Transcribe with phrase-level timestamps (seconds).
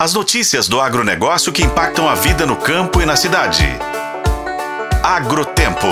[0.00, 3.66] As notícias do agronegócio que impactam a vida no campo e na cidade.
[5.02, 5.86] Agrotempo.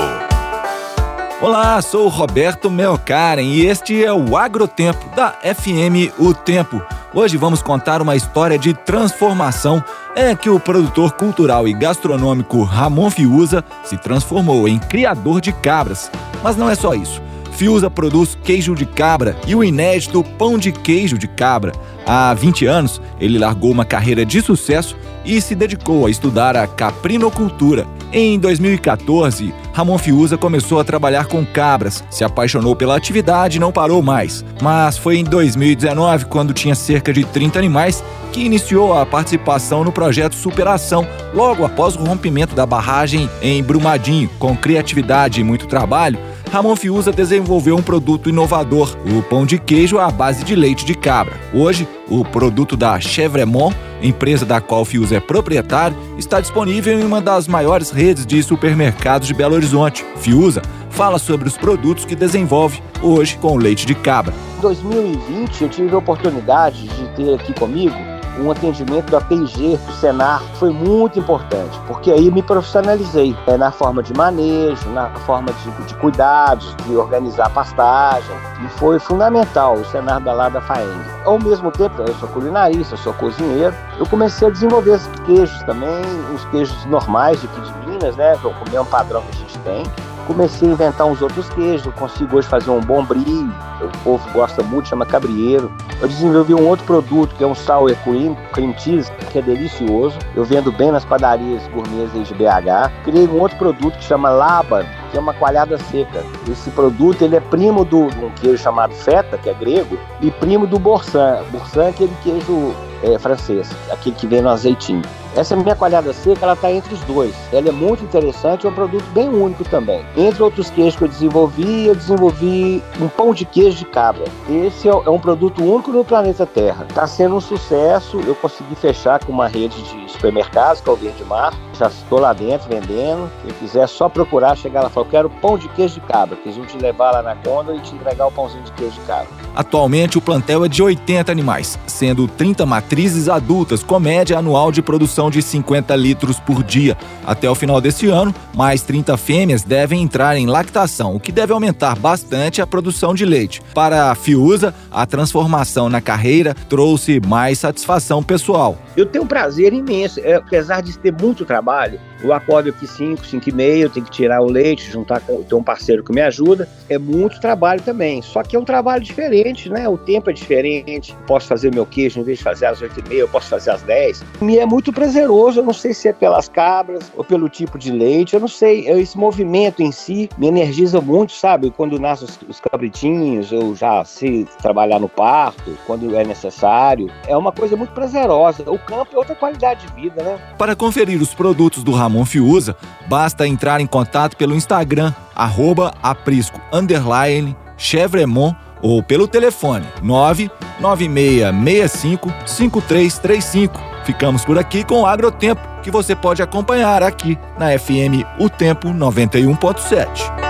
[1.43, 6.83] Olá, sou Roberto Melkaren e este é o Agrotempo da FM O Tempo.
[7.13, 9.85] Hoje vamos contar uma história de transformação.
[10.17, 16.11] É que o produtor cultural e gastronômico Ramon Fiuza se transformou em criador de cabras.
[16.43, 17.21] Mas não é só isso.
[17.59, 21.73] Fiuza produz queijo de cabra e o inédito pão de queijo de cabra.
[22.07, 26.69] Há 20 anos, ele largou uma carreira de sucesso e se dedicou a estudar a
[26.69, 27.85] caprinocultura.
[28.13, 33.73] Em 2014, Ramon Fiuza começou a trabalhar com cabras, se apaixonou pela atividade e não
[33.73, 34.45] parou mais.
[34.63, 39.91] Mas foi em 2019, quando tinha cerca de 30 animais, que iniciou a participação no
[39.91, 44.31] projeto Superação, logo após o rompimento da barragem em Brumadinho.
[44.39, 49.99] Com criatividade e muito trabalho, Ramon Fiuza desenvolveu um produto inovador, o pão de queijo
[49.99, 51.39] à base de leite de cabra.
[51.53, 57.21] Hoje, o produto da Chevremont, empresa da qual Fiuza é proprietário, está disponível em uma
[57.21, 60.05] das maiores redes de supermercados de Belo Horizonte.
[60.17, 64.35] Fiuza fala sobre os produtos que desenvolve hoje com leite de cabra.
[64.57, 67.95] Em 2020, eu tive a oportunidade de ter aqui comigo
[68.41, 73.71] um atendimento da PIG, do Senar, foi muito importante, porque aí me profissionalizei é, na
[73.71, 79.85] forma de manejo, na forma de, de cuidados, de organizar pastagem, e foi fundamental o
[79.87, 81.03] Senar da lá da Faeng.
[81.25, 85.63] Ao mesmo tempo, eu sou culinarista, eu sou cozinheiro, eu comecei a desenvolver esses queijos
[85.65, 86.03] também,
[86.35, 89.59] os queijos normais de aqui de Minas, né, que é um padrão que a gente
[89.61, 89.83] tem,
[90.29, 94.31] comecei a inventar uns outros queijos, eu consigo hoje fazer um bom brie, o povo
[94.33, 95.73] gosta muito, chama cabrieiro.
[96.03, 100.19] Eu desenvolvi um outro produto que é um sour cream, cream cheese, que é delicioso.
[100.37, 102.93] Eu vendo bem nas padarias gourmets de BH.
[103.05, 106.23] Criei um outro produto que chama Laban, que é uma coalhada seca.
[106.51, 110.67] Esse produto ele é primo de um queijo chamado feta, que é grego, e primo
[110.67, 111.19] do boursin.
[111.51, 115.03] Boursin é aquele queijo é, francês, aquele que vem no azeitinho.
[115.37, 117.35] Essa minha coalhada seca, ela está entre os dois.
[117.53, 120.05] Ela é muito interessante, é um produto bem único também.
[120.17, 124.25] Entre outros queijos que eu desenvolvi, eu desenvolvi um pão de queijo de cabra.
[124.49, 126.87] Esse é, é um produto único no planeta Terra.
[126.89, 130.97] Está sendo um sucesso, eu consegui fechar com uma rede de supermercados, que é o
[130.97, 131.53] Verde Mar.
[131.75, 133.31] Já estou lá dentro vendendo.
[133.43, 136.01] Quem quiser é só procurar, chegar lá e falar, eu quero pão de queijo de
[136.01, 138.95] cabra, que a gente levar lá na conta e te entregar o pãozinho de queijo
[138.95, 139.29] de cabra.
[139.55, 144.81] Atualmente, o plantel é de 80 animais, sendo 30 matrizes adultas, com média anual de
[144.81, 146.97] produção de 50 litros por dia.
[147.27, 151.53] Até o final desse ano, mais 30 fêmeas devem entrar em lactação, o que deve
[151.53, 153.61] aumentar bastante a produção de leite.
[153.75, 158.79] Para a Fiuza, a transformação na carreira trouxe mais satisfação pessoal.
[158.97, 163.25] Eu tenho um prazer imenso, é, apesar de ter muito trabalho, eu acordo aqui 5,
[163.25, 166.13] 5 e meia, eu tenho que tirar o leite, juntar com tem um parceiro que
[166.13, 166.69] me ajuda.
[166.89, 168.23] É muito trabalho também.
[168.23, 169.89] Só que é um trabalho diferente, né?
[169.89, 171.17] O tempo é diferente.
[171.27, 173.49] Posso fazer o meu queijo, em vez de fazer às 8 e meia, eu posso
[173.49, 174.25] fazer às 10.
[174.41, 175.61] Me é muito prazeroso.
[175.61, 178.35] Eu não sei se é pelas cabras ou pelo tipo de leite.
[178.35, 178.89] Eu não sei.
[178.89, 181.71] Esse movimento em si me energiza muito, sabe?
[181.71, 187.11] Quando nascem os, os cabritinhos, eu já sei trabalhar no parto, quando é necessário.
[187.27, 188.63] É uma coisa muito prazerosa.
[188.71, 190.39] O campo é outra qualidade de vida, né?
[190.57, 192.77] Para conferir os produtos do Ramon Fiuza,
[193.09, 203.81] basta entrar em contato pelo Instagram, arroba aprisco, underline, chevremont ou pelo telefone 99665 5335.
[204.05, 208.89] Ficamos por aqui com o Agrotempo, que você pode acompanhar aqui na FM O Tempo
[208.89, 210.48] 91.7.